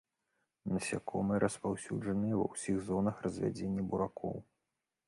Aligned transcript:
Насякомыя 0.71 1.41
распаўсюджаныя 1.45 2.35
ва 2.41 2.49
ўсіх 2.55 2.77
зонах 2.89 3.21
развядзення 3.29 3.81
буракоў. 3.95 4.35